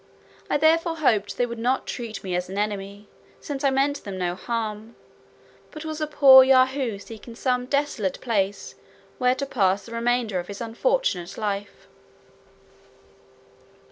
I 0.49 0.57
therefore 0.57 0.95
hoped 0.97 1.37
they 1.37 1.45
would 1.45 1.59
not 1.59 1.85
treat 1.85 2.23
me 2.23 2.35
as 2.35 2.49
an 2.49 2.57
enemy, 2.57 3.07
since 3.39 3.63
I 3.63 3.69
meant 3.69 4.03
them 4.03 4.17
no 4.17 4.33
harm, 4.33 4.95
but 5.69 5.85
was 5.85 6.01
a 6.01 6.07
poor 6.07 6.43
Yahoo 6.43 6.97
seeking 6.97 7.35
some 7.35 7.67
desolate 7.67 8.19
place 8.19 8.73
where 9.19 9.35
to 9.35 9.45
pass 9.45 9.85
the 9.85 9.91
remainder 9.91 10.39
of 10.39 10.47
his 10.47 10.59
unfortunate 10.59 11.37
life." 11.37 11.87